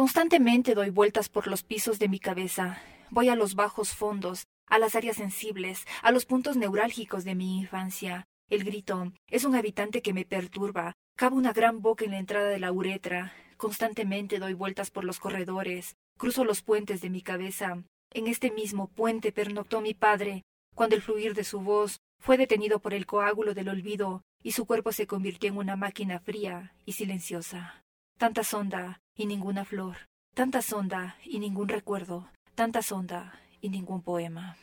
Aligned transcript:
Constantemente 0.00 0.74
doy 0.74 0.88
vueltas 0.88 1.28
por 1.28 1.46
los 1.46 1.62
pisos 1.62 1.98
de 1.98 2.08
mi 2.08 2.18
cabeza. 2.18 2.80
Voy 3.10 3.28
a 3.28 3.36
los 3.36 3.54
bajos 3.54 3.90
fondos, 3.90 4.46
a 4.66 4.78
las 4.78 4.94
áreas 4.94 5.16
sensibles, 5.16 5.86
a 6.00 6.10
los 6.10 6.24
puntos 6.24 6.56
neurálgicos 6.56 7.22
de 7.22 7.34
mi 7.34 7.58
infancia. 7.58 8.24
El 8.48 8.64
grito 8.64 9.12
es 9.26 9.44
un 9.44 9.54
habitante 9.56 10.00
que 10.00 10.14
me 10.14 10.24
perturba. 10.24 10.94
Cabo 11.18 11.36
una 11.36 11.52
gran 11.52 11.82
boca 11.82 12.06
en 12.06 12.12
la 12.12 12.18
entrada 12.18 12.48
de 12.48 12.58
la 12.58 12.72
uretra. 12.72 13.34
Constantemente 13.58 14.38
doy 14.38 14.54
vueltas 14.54 14.90
por 14.90 15.04
los 15.04 15.20
corredores. 15.20 15.96
Cruzo 16.16 16.44
los 16.46 16.62
puentes 16.62 17.02
de 17.02 17.10
mi 17.10 17.20
cabeza. 17.20 17.82
En 18.14 18.26
este 18.26 18.50
mismo 18.50 18.88
puente 18.88 19.32
pernoctó 19.32 19.82
mi 19.82 19.92
padre, 19.92 20.44
cuando 20.74 20.96
el 20.96 21.02
fluir 21.02 21.34
de 21.34 21.44
su 21.44 21.60
voz 21.60 22.00
fue 22.18 22.38
detenido 22.38 22.78
por 22.78 22.94
el 22.94 23.04
coágulo 23.04 23.52
del 23.52 23.68
olvido 23.68 24.22
y 24.42 24.52
su 24.52 24.64
cuerpo 24.64 24.92
se 24.92 25.06
convirtió 25.06 25.50
en 25.50 25.58
una 25.58 25.76
máquina 25.76 26.20
fría 26.20 26.72
y 26.86 26.92
silenciosa. 26.92 27.84
Tanta 28.16 28.44
sonda 28.44 29.00
y 29.20 29.26
ninguna 29.26 29.66
flor, 29.66 30.08
tanta 30.32 30.62
sonda 30.62 31.16
y 31.22 31.40
ningún 31.40 31.68
recuerdo, 31.68 32.30
tanta 32.54 32.80
sonda 32.80 33.38
y 33.60 33.68
ningún 33.68 34.00
poema. 34.00 34.56